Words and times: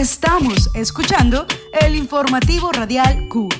Estamos 0.00 0.70
escuchando 0.74 1.46
el 1.78 1.94
informativo 1.94 2.72
radial 2.72 3.28
CUT. 3.28 3.52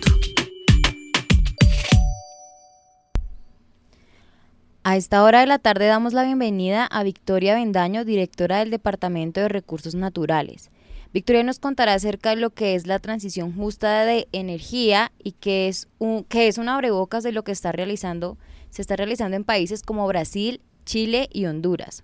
A 4.83 4.97
esta 4.97 5.23
hora 5.23 5.41
de 5.41 5.47
la 5.47 5.59
tarde 5.59 5.87
damos 5.87 6.15
la 6.15 6.23
bienvenida 6.23 6.87
a 6.87 7.03
Victoria 7.03 7.55
Bendaño, 7.57 8.07
directora 8.07 8.61
del 8.61 8.71
Departamento 8.71 9.43
de 9.43 9.51
Recursos 9.51 9.95
Naturales. 9.95 10.71
Victoria 11.13 11.43
nos 11.43 11.59
contará 11.59 11.93
acerca 11.93 12.31
de 12.31 12.37
lo 12.37 12.49
que 12.49 12.75
es 12.75 12.87
la 12.87 13.01
transición 13.01 13.55
justa 13.55 14.07
de 14.07 14.27
energía 14.33 15.13
y 15.23 15.33
que 15.33 15.69
es 15.69 15.89
un 15.99 16.25
que 16.25 16.49
es 16.49 16.57
una 16.57 16.75
abrebocas 16.75 17.23
de 17.23 17.33
lo 17.33 17.45
que 17.45 17.53
está 17.53 17.71
realizando 17.71 18.39
se 18.71 18.81
está 18.81 18.97
realizando 18.97 19.37
en 19.37 19.45
países 19.45 19.83
como 19.83 20.07
Brasil, 20.07 20.63
Chile 20.87 21.29
y 21.31 21.45
Honduras. 21.45 22.03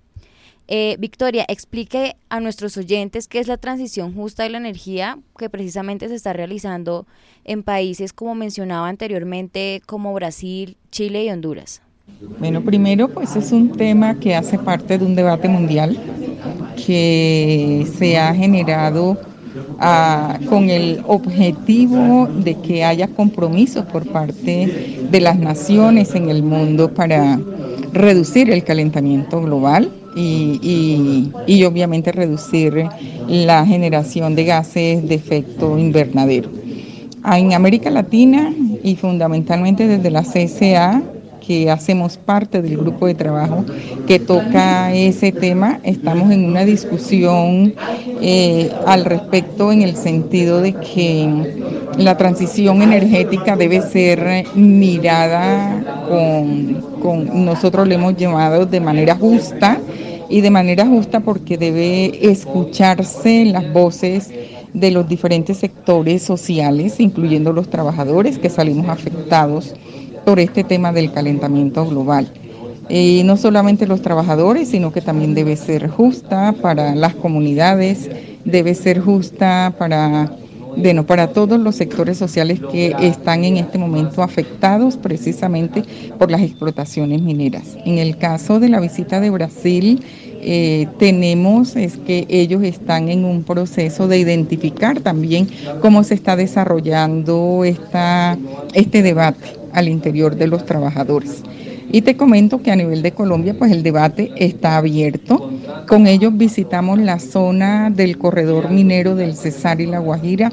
Eh, 0.69 0.97
Victoria, 0.99 1.45
explique 1.49 2.17
a 2.29 2.41
nuestros 2.41 2.77
oyentes 2.77 3.29
qué 3.29 3.39
es 3.39 3.47
la 3.47 3.57
transición 3.57 4.15
justa 4.15 4.43
de 4.43 4.51
la 4.51 4.59
energía 4.59 5.19
que 5.39 5.49
precisamente 5.49 6.09
se 6.09 6.17
está 6.17 6.33
realizando 6.33 7.07
en 7.45 7.63
países 7.63 8.13
como 8.13 8.35
mencionaba 8.35 8.89
anteriormente, 8.89 9.81
como 9.87 10.13
Brasil, 10.13 10.77
Chile 10.91 11.25
y 11.25 11.31
Honduras. 11.31 11.83
Bueno, 12.41 12.63
primero 12.63 13.09
pues 13.09 13.37
es 13.37 13.53
un 13.53 13.73
tema 13.73 14.19
que 14.19 14.35
hace 14.35 14.59
parte 14.59 14.99
de 14.99 15.05
un 15.05 15.15
debate 15.15 15.49
mundial 15.49 15.97
que 16.85 17.87
se 17.97 18.19
ha 18.19 18.35
generado 18.35 19.19
ah, 19.79 20.39
con 20.49 20.71
el 20.71 21.01
objetivo 21.07 22.27
de 22.27 22.57
que 22.61 22.85
haya 22.85 23.09
compromisos 23.09 23.85
por 23.87 24.07
parte 24.11 24.99
de 25.11 25.21
las 25.21 25.39
naciones 25.39 26.15
en 26.15 26.29
el 26.29 26.43
mundo 26.43 26.93
para 26.93 27.39
reducir 27.93 28.51
el 28.51 28.65
calentamiento 28.65 29.41
global 29.41 29.91
y, 30.17 31.31
y, 31.47 31.65
obviamente 31.65 32.11
reducir 32.11 32.87
la 33.29 33.67
generación 33.67 34.35
de 34.35 34.45
gases 34.45 35.07
de 35.07 35.15
efecto 35.15 35.79
invernadero. 35.79 36.49
En 37.25 37.53
América 37.53 37.91
Latina 37.91 38.53
y 38.83 38.97
fundamentalmente 38.97 39.87
desde 39.87 40.11
la 40.11 40.23
CSA 40.23 41.03
que 41.47 41.71
hacemos 41.71 42.17
parte 42.17 42.61
del 42.61 42.77
grupo 42.77 43.07
de 43.07 43.15
trabajo 43.15 43.65
que 44.07 44.19
toca 44.19 44.93
ese 44.93 45.31
tema, 45.31 45.79
estamos 45.85 46.31
en 46.33 46.45
una 46.45 46.65
discusión 46.65 47.75
eh, 48.21 48.71
al 48.87 49.05
respecto 49.05 49.71
en 49.71 49.83
el 49.83 49.97
sentido 49.97 50.61
de 50.61 50.73
que 50.73 51.77
la 51.99 52.17
transición 52.17 52.83
energética 52.83 53.55
debe 53.57 53.81
ser 53.83 54.45
mirada 54.57 56.05
con, 56.09 56.75
con 57.01 57.45
nosotros 57.45 57.87
le 57.87 57.95
hemos 57.95 58.17
llamado 58.17 58.67
de 58.67 58.81
manera 58.81 59.15
justa 59.15 59.79
y 60.29 60.41
de 60.41 60.51
manera 60.51 60.87
justa 60.87 61.21
porque 61.21 61.59
debe 61.59 62.31
escucharse 62.31 63.45
las 63.45 63.73
voces 63.73 64.31
de 64.73 64.91
los 64.91 65.09
diferentes 65.09 65.59
sectores 65.59 66.23
sociales, 66.23 67.01
incluyendo 67.01 67.53
los 67.53 67.69
trabajadores 67.69 68.39
que 68.39 68.51
salimos 68.51 68.89
afectados 68.89 69.75
por 70.25 70.41
este 70.41 70.65
tema 70.65 70.93
del 70.93 71.13
calentamiento 71.13 71.87
global. 71.87 72.31
Y 72.89 73.23
no 73.25 73.37
solamente 73.37 73.87
los 73.87 74.03
trabajadores, 74.03 74.69
sino 74.69 74.93
que 74.93 75.01
también 75.01 75.35
debe 75.35 75.57
ser 75.57 75.89
justa 75.89 76.55
para 76.61 76.95
las 76.95 77.15
comunidades, 77.15 78.09
debe 78.45 78.75
ser 78.75 79.01
justa 79.01 79.75
para, 79.79 80.31
bueno, 80.77 81.07
para 81.07 81.29
todos 81.29 81.59
los 81.59 81.77
sectores 81.77 82.19
sociales 82.19 82.61
que 82.71 82.95
están 83.01 83.45
en 83.45 83.57
este 83.57 83.79
momento 83.79 84.23
afectados 84.23 84.97
precisamente 84.97 85.83
por 86.19 86.31
las 86.31 86.43
explotaciones 86.43 87.23
mineras. 87.23 87.77
En 87.85 87.99
el 87.99 88.19
caso 88.19 88.61
de 88.61 88.69
la 88.69 88.81
visita 88.81 89.21
de 89.21 89.31
Brasil, 89.31 90.03
eh, 90.43 90.87
tenemos 90.99 91.77
es 91.77 91.97
que 91.97 92.27
ellos 92.29 92.63
están 92.63 93.09
en 93.09 93.25
un 93.25 93.43
proceso 93.43 94.07
de 94.07 94.19
identificar 94.19 95.01
también 95.01 95.49
cómo 95.81 96.05
se 96.05 96.15
está 96.15 96.37
desarrollando 96.37 97.65
esta, 97.65 98.37
este 98.75 99.03
debate 99.03 99.49
al 99.73 99.89
interior 99.89 100.37
de 100.37 100.47
los 100.47 100.65
trabajadores. 100.65 101.43
Y 101.91 102.03
te 102.03 102.17
comento 102.17 102.63
que 102.63 102.71
a 102.71 102.77
nivel 102.77 103.03
de 103.03 103.13
Colombia, 103.13 103.55
pues 103.59 103.71
el 103.73 103.83
debate 103.83 104.33
está 104.37 104.77
abierto. 104.77 105.51
Con 105.89 106.07
ellos 106.07 106.37
visitamos 106.37 106.99
la 106.99 107.19
zona 107.19 107.91
del 107.91 108.19
corredor 108.19 108.71
minero 108.71 109.15
del 109.15 109.35
Cesar 109.35 109.81
y 109.81 109.87
la 109.87 109.99
Guajira, 109.99 110.53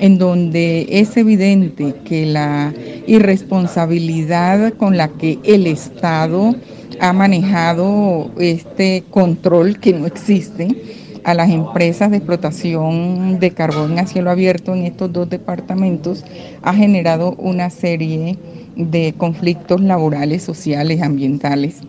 en 0.00 0.18
donde 0.18 0.86
es 0.90 1.16
evidente 1.16 1.94
que 2.04 2.26
la 2.26 2.74
irresponsabilidad 3.06 4.74
con 4.74 4.96
la 4.96 5.08
que 5.08 5.38
el 5.44 5.66
Estado 5.66 6.54
ha 7.00 7.12
manejado 7.12 8.30
este 8.38 9.04
control 9.10 9.78
que 9.78 9.92
no 9.92 10.06
existe 10.06 10.68
a 11.24 11.34
las 11.34 11.50
empresas 11.50 12.10
de 12.10 12.16
explotación 12.18 13.38
de 13.38 13.52
carbón 13.52 13.98
a 13.98 14.06
cielo 14.06 14.30
abierto 14.30 14.74
en 14.74 14.84
estos 14.84 15.12
dos 15.12 15.30
departamentos 15.30 16.24
ha 16.62 16.74
generado 16.74 17.34
una 17.38 17.70
serie 17.70 18.18
de 18.18 18.51
conflictos 19.16 19.80
laborales, 19.80 20.42
sociales, 20.42 21.02
ambientales, 21.02 21.80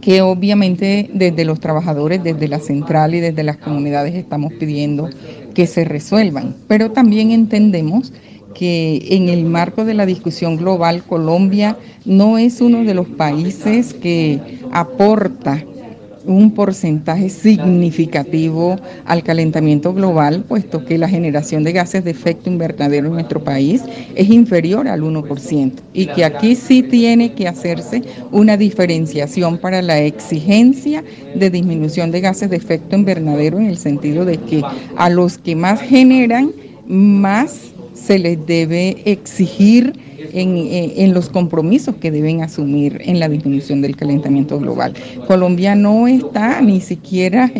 que 0.00 0.20
obviamente 0.20 1.08
desde 1.14 1.44
los 1.44 1.60
trabajadores, 1.60 2.22
desde 2.24 2.48
la 2.48 2.58
central 2.58 3.14
y 3.14 3.20
desde 3.20 3.44
las 3.44 3.56
comunidades 3.56 4.14
estamos 4.14 4.52
pidiendo 4.54 5.08
que 5.54 5.66
se 5.66 5.84
resuelvan. 5.84 6.56
Pero 6.66 6.90
también 6.90 7.30
entendemos 7.30 8.12
que 8.52 9.06
en 9.10 9.28
el 9.28 9.44
marco 9.44 9.84
de 9.84 9.94
la 9.94 10.04
discusión 10.04 10.56
global 10.56 11.04
Colombia 11.04 11.78
no 12.04 12.36
es 12.38 12.60
uno 12.60 12.84
de 12.84 12.94
los 12.94 13.08
países 13.08 13.94
que 13.94 14.58
aporta 14.72 15.64
un 16.24 16.52
porcentaje 16.52 17.28
significativo 17.28 18.76
al 19.04 19.22
calentamiento 19.22 19.92
global, 19.92 20.44
puesto 20.46 20.84
que 20.84 20.98
la 20.98 21.08
generación 21.08 21.64
de 21.64 21.72
gases 21.72 22.04
de 22.04 22.10
efecto 22.10 22.50
invernadero 22.50 23.08
en 23.08 23.14
nuestro 23.14 23.42
país 23.42 23.82
es 24.14 24.28
inferior 24.30 24.88
al 24.88 25.02
1%, 25.02 25.72
y 25.92 26.06
que 26.06 26.24
aquí 26.24 26.54
sí 26.54 26.82
tiene 26.82 27.32
que 27.32 27.48
hacerse 27.48 28.02
una 28.30 28.56
diferenciación 28.56 29.58
para 29.58 29.82
la 29.82 30.00
exigencia 30.00 31.04
de 31.34 31.50
disminución 31.50 32.10
de 32.10 32.20
gases 32.20 32.50
de 32.50 32.56
efecto 32.56 32.96
invernadero 32.96 33.58
en 33.58 33.66
el 33.66 33.78
sentido 33.78 34.24
de 34.24 34.38
que 34.38 34.62
a 34.96 35.08
los 35.10 35.38
que 35.38 35.56
más 35.56 35.80
generan, 35.80 36.52
más 36.86 37.71
se 38.04 38.18
les 38.18 38.44
debe 38.46 39.02
exigir 39.04 39.92
en, 40.32 41.14
los 41.14 41.28
compromisos 41.28 41.96
que 41.96 42.10
deben 42.10 42.42
asumir 42.42 43.00
en 43.04 43.20
la 43.20 43.28
disminución 43.28 43.82
del 43.82 43.96
calentamiento 43.96 44.58
global. 44.58 44.94
Colombia 45.26 45.74
no 45.74 46.08
está 46.08 46.60
ni 46.60 46.80
siquiera 46.80 47.50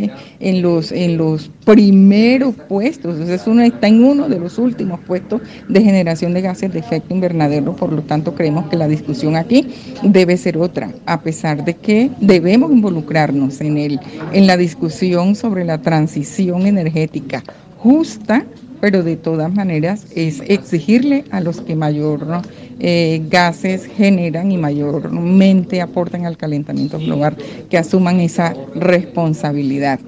en 0.40 0.62
los, 0.62 0.90
en 0.92 1.16
los 1.16 1.50
primeros 1.64 2.54
puestos, 2.68 3.18
es 3.28 3.46
uno, 3.46 3.62
está 3.62 3.88
en 3.88 4.04
uno 4.04 4.28
de 4.28 4.38
los 4.38 4.58
últimos 4.58 5.00
puestos 5.00 5.42
de 5.68 5.82
generación 5.82 6.34
de 6.34 6.40
gases 6.40 6.72
de 6.72 6.80
efecto 6.80 7.14
invernadero, 7.14 7.76
por 7.76 7.92
lo 7.92 8.02
tanto 8.02 8.34
creemos 8.34 8.68
que 8.68 8.76
la 8.76 8.88
discusión 8.88 9.36
aquí 9.36 9.66
debe 10.02 10.36
ser 10.36 10.58
otra, 10.58 10.90
a 11.06 11.20
pesar 11.20 11.64
de 11.64 11.74
que 11.74 12.10
debemos 12.20 12.72
involucrarnos 12.72 13.60
en, 13.60 13.78
el, 13.78 14.00
en 14.32 14.46
la 14.46 14.56
discusión 14.56 15.34
sobre 15.34 15.64
la 15.64 15.78
transición 15.78 16.66
energética 16.66 17.42
justa 17.78 18.46
pero 18.82 19.04
de 19.04 19.16
todas 19.16 19.52
maneras 19.54 20.08
es 20.10 20.42
exigirle 20.44 21.24
a 21.30 21.40
los 21.40 21.60
que 21.62 21.76
mayor 21.76 22.42
eh, 22.80 23.20
gases 23.28 23.84
generan 23.86 24.50
y 24.50 24.58
mayormente 24.58 25.80
aportan 25.80 26.26
al 26.26 26.36
calentamiento 26.36 27.00
global 27.00 27.38
que 27.68 27.78
asuman 27.78 28.18
esa 28.18 28.58
responsabilidad. 28.74 30.00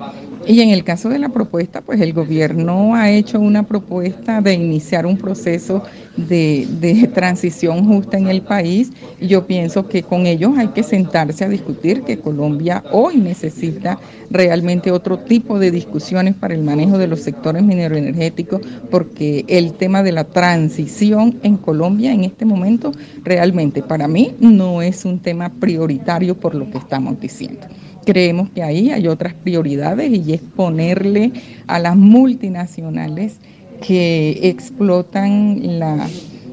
Y 0.47 0.61
en 0.61 0.71
el 0.71 0.85
caso 0.85 1.09
de 1.09 1.19
la 1.19 1.31
propuesta, 1.31 1.81
pues 1.81 2.01
el 2.03 2.13
gobierno 2.13 2.95
ha 2.95 3.11
hecho 3.11 3.41
una 3.41 3.63
propuesta 3.63 4.43
de 4.43 4.53
iniciar 4.53 5.07
un 5.07 5.17
proceso 5.17 5.83
de, 6.17 7.11
transición 7.15 7.87
justa 7.87 8.19
en 8.19 8.29
el 8.29 8.43
país. 8.43 8.93
Yo 9.21 9.47
pienso 9.47 9.89
que 9.89 10.03
con 10.03 10.27
ellos 10.27 10.53
hay 10.59 10.69
que 10.69 10.83
sentarse 10.83 11.45
a 11.45 11.49
discutir 11.49 12.03
que 12.03 12.19
Colombia 12.19 12.85
hoy 12.93 13.17
necesita 13.17 13.99
realmente 14.31 14.91
otro 14.91 15.19
tipo 15.19 15.59
de 15.59 15.71
discusiones 15.71 16.35
para 16.35 16.55
el 16.55 16.63
manejo 16.63 16.99
de 16.99 17.07
los 17.07 17.21
sectores 17.21 17.63
mineroenergéticos, 17.63 18.61
porque 18.91 19.47
el 19.49 19.73
tema 19.73 20.03
de 20.03 20.13
la 20.13 20.25
transición 20.25 21.39
en 21.43 21.57
Colombia 21.57 22.13
en 22.13 22.25
este 22.25 22.45
momento 22.45 22.93
realmente 23.23 23.83
para 23.83 24.09
mí 24.09 24.35
no 24.41 24.83
es 24.83 25.07
un 25.07 25.21
tema 25.21 25.49
prioritario 25.49 26.35
por 26.35 26.55
lo 26.55 26.71
que 26.71 26.79
estamos 26.79 27.19
diciendo. 27.19 27.67
Creemos 28.05 28.51
que 28.51 28.63
ahí 28.63 28.91
hay 28.91 29.09
otras 29.09 29.35
prioridades 29.35 30.11
y 30.11 30.35
es 30.35 30.41
ponerle 30.41 31.33
a 31.67 31.79
las 31.79 31.97
multinacionales 31.97 33.39
que 33.87 34.41
explotan 34.43 35.61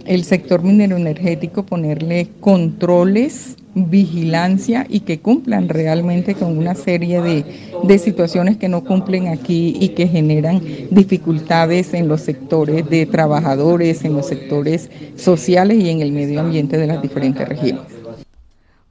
el 0.05 0.23
sector 0.23 0.63
minero 0.63 0.97
energético, 0.97 1.63
ponerle 1.63 2.27
controles, 2.39 3.57
vigilancia 3.73 4.85
y 4.89 5.01
que 5.01 5.19
cumplan 5.19 5.69
realmente 5.69 6.35
con 6.35 6.57
una 6.57 6.75
serie 6.75 7.21
de, 7.21 7.45
de 7.83 7.99
situaciones 7.99 8.57
que 8.57 8.67
no 8.67 8.83
cumplen 8.83 9.27
aquí 9.27 9.77
y 9.79 9.89
que 9.89 10.07
generan 10.07 10.61
dificultades 10.89 11.93
en 11.93 12.07
los 12.07 12.21
sectores 12.21 12.89
de 12.89 13.05
trabajadores, 13.05 14.03
en 14.03 14.13
los 14.13 14.27
sectores 14.27 14.89
sociales 15.15 15.77
y 15.77 15.89
en 15.89 16.01
el 16.01 16.11
medio 16.11 16.41
ambiente 16.41 16.77
de 16.77 16.87
las 16.87 17.01
diferentes 17.01 17.47
regiones. 17.47 18.00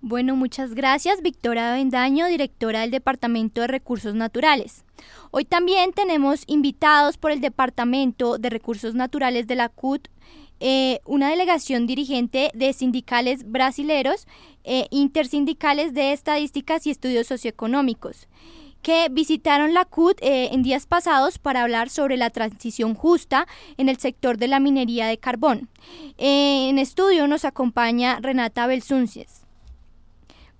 Bueno, 0.03 0.35
muchas 0.35 0.75
gracias, 0.75 1.21
Victoria 1.21 1.75
Bendaño, 1.75 2.27
directora 2.27 2.81
del 2.81 2.91
Departamento 2.91 3.61
de 3.61 3.67
Recursos 3.67 4.15
Naturales. 4.15 4.85
Hoy 5.31 5.45
también 5.45 5.93
tenemos 5.93 6.45
invitados 6.47 7.19
por 7.19 7.33
el 7.33 7.43
Departamento 7.43 8.39
de 8.39 8.49
Recursos 8.49 8.95
Naturales 8.95 9.47
de 9.47 9.57
la 9.57 9.69
CUT, 9.69 10.09
eh, 10.59 11.01
una 11.05 11.29
delegación 11.29 11.87
dirigente 11.87 12.51
de 12.55 12.73
sindicales 12.73 13.51
brasileros, 13.51 14.27
eh, 14.65 14.87
intersindicales 14.91 15.93
de 15.93 16.13
estadísticas 16.13 16.87
y 16.87 16.91
estudios 16.91 17.27
socioeconómicos 17.27 18.27
que 18.83 19.09
visitaron 19.11 19.75
la 19.75 19.85
CUT 19.85 20.19
eh, 20.23 20.49
en 20.53 20.63
días 20.63 20.87
pasados 20.87 21.39
para 21.39 21.63
hablar 21.63 21.91
sobre 21.91 22.17
la 22.17 22.31
transición 22.31 22.95
justa 22.95 23.47
en 23.77 23.89
el 23.89 23.99
sector 23.99 24.39
de 24.39 24.49
la 24.49 24.61
minería 24.61 25.07
de 25.07 25.19
carbón. 25.19 25.69
Eh, 26.19 26.69
en 26.69 26.79
estudio 26.79 27.27
nos 27.27 27.45
acompaña 27.45 28.19
Renata 28.21 28.67
Belsuncies. 28.67 29.40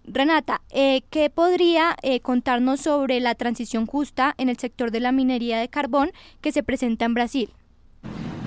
Renata, 0.05 0.63
eh, 0.71 1.03
¿qué 1.11 1.31
podría 1.31 1.97
contarnos 2.23 2.81
sobre 2.81 3.21
la 3.21 3.35
transición 3.35 3.87
justa 3.87 4.35
en 4.39 4.49
el 4.49 4.59
sector 4.59 4.91
de 4.91 5.01
la 5.01 5.13
minería 5.13 5.59
de 5.59 5.69
carbón 5.69 6.11
que 6.41 6.53
se 6.53 6.63
presenta 6.63 7.05
en 7.05 7.15
Brasil? 7.15 7.51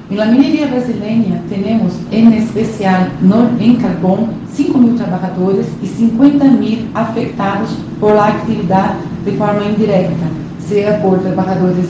En 0.09 0.17
la 0.17 0.25
minería 0.25 0.67
brasileña 0.67 1.41
tenemos 1.49 1.93
en 2.11 2.33
especial 2.33 3.11
en 3.59 3.75
carbón 3.77 4.31
5.000 4.55 4.97
trabajadores 4.97 5.67
y 5.81 5.87
50.000 5.87 6.89
afectados 6.93 7.69
por 7.99 8.15
la 8.15 8.27
actividad 8.27 8.95
de 9.25 9.31
forma 9.31 9.65
indirecta, 9.65 10.27
sea 10.59 11.01
por 11.01 11.21
trabajadores 11.21 11.87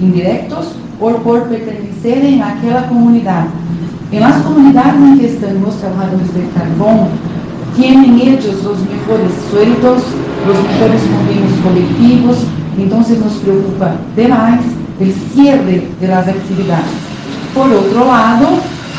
indirectos 0.00 0.74
o 1.00 1.14
por 1.22 1.48
pertenecerem 1.48 2.42
àquela 2.42 2.88
comunidade. 2.88 3.48
En 4.10 4.20
las 4.20 4.42
comunidades 4.42 4.94
en 4.94 5.18
que 5.18 5.26
están 5.26 5.62
los 5.62 5.78
trabajadores 5.78 6.34
de 6.34 6.46
carbón, 6.50 7.08
tienen 7.76 8.18
ellos 8.20 8.62
los 8.64 8.78
mejores 8.80 9.32
sueldos, 9.50 10.02
los 10.46 10.62
mejores 10.62 11.02
convenios 11.02 11.52
colectivos, 11.62 12.36
entonces 12.78 13.18
nos 13.18 13.32
preocupa 13.34 13.94
demais 14.16 14.60
el 15.00 15.12
cierre 15.34 15.88
de 16.00 16.08
las 16.08 16.28
actividades. 16.28 17.12
Por 17.54 17.70
outro 17.70 18.06
lado, 18.06 18.46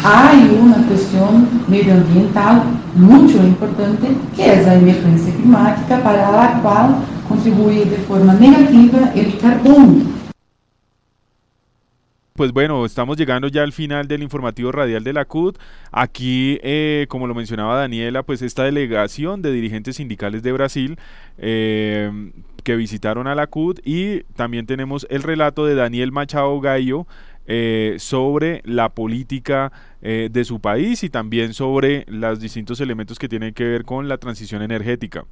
há 0.04 0.32
uma 0.34 0.84
questão 0.88 1.48
medioambiental 1.68 2.66
muito 2.96 3.38
importante, 3.38 4.16
que 4.36 4.42
é 4.42 4.64
a 4.70 4.76
emergência 4.76 5.32
climática, 5.32 5.98
para 5.98 6.28
a 6.28 6.60
qual 6.62 7.00
contribui 7.28 7.86
de 7.86 7.98
forma 8.06 8.34
negativa 8.34 9.10
o 9.16 9.42
carbono. 9.42 10.23
Pues 12.36 12.52
bueno, 12.52 12.84
estamos 12.84 13.16
llegando 13.18 13.48
ya 13.48 13.62
al 13.62 13.74
final 13.74 14.08
del 14.08 14.24
informativo 14.24 14.72
radial 14.72 15.04
de 15.04 15.14
la 15.14 15.26
CUT. 15.26 15.60
Aquí, 15.92 16.60
eh, 16.64 17.06
como 17.08 17.28
lo 17.28 17.36
mencionaba 17.36 17.78
Daniela, 17.78 18.24
pues 18.24 18.42
esta 18.42 18.64
delegación 18.64 19.44
de 19.44 19.52
dirigentes 19.52 19.98
sindicales 19.98 20.42
de 20.42 20.52
Brasil 20.52 20.98
eh, 21.38 22.32
que 22.64 22.76
visitaron 22.76 23.28
a 23.28 23.36
la 23.36 23.46
CUT 23.46 23.82
y 23.86 24.24
también 24.36 24.66
tenemos 24.66 25.06
el 25.12 25.22
relato 25.22 25.66
de 25.68 25.76
Daniel 25.76 26.12
Machado 26.12 26.60
Gallo, 26.60 27.06
eh, 27.46 27.98
sobre 28.00 28.62
la 28.64 28.94
política 28.94 29.74
eh, 30.02 30.30
de 30.32 30.46
su 30.46 30.62
país 30.62 31.04
y 31.04 31.10
también 31.10 31.54
sobre 31.54 32.06
los 32.08 32.40
distintos 32.40 32.80
elementos 32.80 33.20
que 33.20 33.28
tienen 33.28 33.54
que 33.54 33.66
ver 33.66 33.84
con 33.84 34.08
la 34.08 34.18
transición 34.18 34.62
energética. 34.62 35.26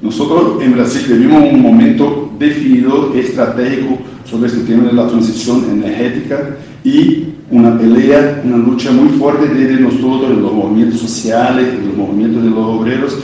Nosotros 0.00 0.62
en 0.62 0.72
Brasil 0.74 1.02
vivimos 1.08 1.42
un 1.52 1.62
momento 1.62 2.30
definido, 2.38 3.14
estratégico 3.14 3.98
sobre 4.24 4.48
este 4.48 4.60
tema 4.64 4.88
de 4.88 4.92
la 4.92 5.06
transición 5.06 5.64
energética 5.70 6.56
y 6.82 7.24
una 7.50 7.78
pelea, 7.78 8.42
una 8.44 8.56
lucha 8.56 8.90
muy 8.90 9.10
fuerte 9.18 9.48
desde 9.48 9.80
nosotros, 9.80 10.30
de 10.30 10.42
los 10.42 10.52
movimientos 10.52 11.00
sociales, 11.00 11.72
de 11.72 11.86
los 11.86 11.96
movimientos 11.96 12.42
de 12.42 12.50
los 12.50 12.58
obreros, 12.58 13.18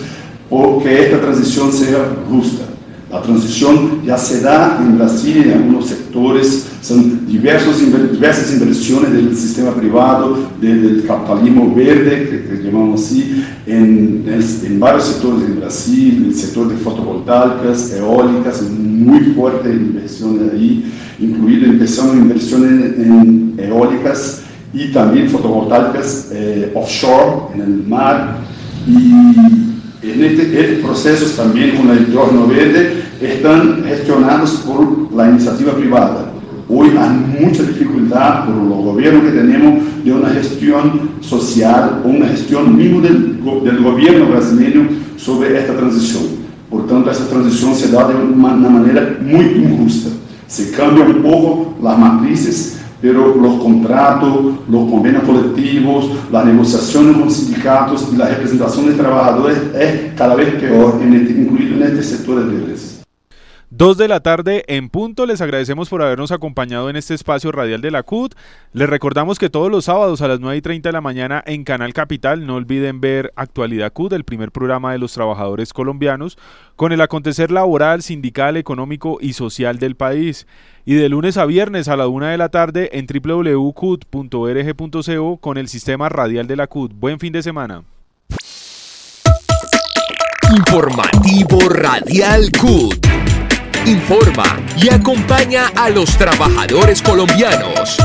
porque 0.49 1.07
esta 1.07 1.21
transición 1.21 1.73
sea 1.73 2.17
justa. 2.31 2.70
La 3.11 3.21
transición 3.23 4.03
ya 4.05 4.17
se 4.17 4.41
da 4.41 4.79
en 4.81 4.97
Brasil 4.97 5.39
en 5.39 5.53
algunos 5.53 5.87
sectores, 5.87 6.67
son 6.81 7.27
diversos, 7.27 7.81
diversas 7.81 8.53
inversiones 8.53 9.13
del 9.13 9.37
sistema 9.37 9.75
privado, 9.75 10.39
del 10.61 11.05
capitalismo 11.05 11.75
verde, 11.75 12.47
que, 12.49 12.63
llamamos 12.63 13.01
así, 13.03 13.45
en, 13.67 14.25
varios 14.79 15.07
sectores 15.07 15.45
en 15.45 15.59
Brasil, 15.59 16.25
el 16.29 16.35
sector 16.37 16.69
de 16.69 16.77
fotovoltaicas, 16.77 17.93
eólicas, 17.95 18.63
muy 18.71 19.21
fuerte 19.35 19.71
inversión 19.71 20.49
ahí, 20.53 20.93
incluido 21.19 21.67
empezando 21.67 22.15
inversiones 22.15 22.97
en, 22.97 23.55
eólicas 23.59 24.43
y 24.73 24.93
también 24.93 25.29
fotovoltaicas 25.29 26.29
eh, 26.31 26.71
offshore, 26.77 27.55
en 27.55 27.61
el 27.61 27.83
mar, 27.89 28.39
y 28.87 29.70
en 30.03 30.25
este, 30.25 30.81
procesos 30.83 31.37
también 31.37 31.77
con 31.77 31.91
el 31.91 31.99
entorno 31.99 32.47
verde 32.47 33.03
están 33.21 33.85
gestionados 33.85 34.51
por 34.67 35.13
la 35.15 35.29
iniciativa 35.29 35.73
privada. 35.75 36.33
Hoy 36.69 36.91
hay 36.99 37.45
mucha 37.45 37.65
dificultad 37.65 38.47
por 38.47 38.55
los 38.55 38.79
gobiernos 38.85 39.25
que 39.25 39.39
tenemos 39.39 39.85
de 40.05 40.13
una 40.13 40.31
gestión 40.31 41.11
social 41.21 42.01
o 42.05 42.09
una 42.09 42.29
gestión 42.29 42.77
mismo 42.77 43.01
del, 43.01 43.41
del 43.65 43.83
gobierno 43.83 44.31
brasileño 44.31 44.89
sobre 45.17 45.59
esta 45.59 45.77
transición. 45.77 46.23
Por 46.71 46.87
tanto, 46.87 47.11
esta 47.11 47.27
transición 47.27 47.75
se 47.75 47.91
da 47.91 48.09
de 48.09 48.15
una 48.15 48.71
manera 48.71 49.19
muy 49.21 49.45
injusta. 49.45 50.11
Se 50.47 50.71
cambian 50.71 51.17
un 51.17 51.23
poco 51.23 51.75
las 51.83 51.99
matrices 51.99 52.80
pero 53.01 53.35
los 53.35 53.63
contratos, 53.63 54.31
los 54.69 54.91
convenios 54.91 55.25
colectivos, 55.25 56.11
las 56.31 56.45
negociaciones 56.45 57.17
con 57.17 57.31
sindicatos 57.31 58.09
y 58.13 58.17
la 58.17 58.29
representación 58.29 58.89
de 58.89 58.95
trabajadores 58.95 59.59
es 59.75 60.15
cada 60.15 60.35
vez 60.35 60.55
peor, 60.55 61.01
este, 61.03 61.33
incluido 61.33 61.77
en 61.77 61.83
este 61.83 62.03
sector 62.03 62.45
de 62.45 62.55
empresas. 62.55 62.90
2 63.71 63.97
de 63.97 64.09
la 64.09 64.19
tarde 64.21 64.65
en 64.67 64.89
punto. 64.89 65.27
Les 65.27 65.41
agradecemos 65.41 65.89
por 65.89 66.03
habernos 66.03 66.33
acompañado 66.33 66.91
en 66.91 66.97
este 66.97 67.15
espacio 67.15 67.53
radial 67.53 67.81
de 67.81 67.93
la 67.93 68.03
CUT. 68.03 68.35
Les 68.73 68.89
recordamos 68.89 69.39
que 69.39 69.49
todos 69.49 69.71
los 69.71 69.85
sábados 69.85 70.23
a 70.23 70.29
las 70.29 70.41
9 70.41 70.57
y 70.57 70.61
30 70.61 70.89
de 70.89 70.93
la 70.93 71.01
mañana 71.01 71.41
en 71.47 71.63
Canal 71.63 71.93
Capital, 71.93 72.47
no 72.47 72.57
olviden 72.57 73.01
ver 73.01 73.33
Actualidad 73.37 73.93
CUT, 73.93 74.13
el 74.13 74.25
primer 74.25 74.51
programa 74.51 74.91
de 74.93 74.99
los 74.99 75.13
trabajadores 75.13 75.73
colombianos, 75.73 76.37
con 76.75 76.91
el 76.91 77.01
acontecer 77.01 77.53
laboral, 77.53 78.03
sindical, 78.03 78.57
económico 78.57 79.19
y 79.21 79.35
social 79.35 79.79
del 79.79 79.95
país. 79.95 80.49
Y 80.85 80.95
de 80.95 81.09
lunes 81.09 81.37
a 81.37 81.47
viernes 81.47 81.87
a 81.87 81.97
la 81.97 82.09
1 82.09 82.27
de 82.27 82.39
la 82.39 82.49
tarde 82.49 82.91
en 82.93 83.07
www.cut.org.co 83.07 83.77
con 85.37 85.59
el 85.59 85.69
sistema 85.69 86.09
radial 86.09 86.49
de 86.49 86.57
la 86.57 86.67
CUT. 86.67 86.93
Buen 86.95 87.21
fin 87.21 87.33
de 87.33 87.45
semana. 87.45 87.85
Informativo 90.57 91.69
Radial 91.69 92.51
CUT 92.61 93.07
informa 93.91 94.45
y 94.77 94.89
acompaña 94.89 95.67
a 95.77 95.91
los 95.91 96.17
trabajadores 96.17 97.03
colombianos. 97.03 97.99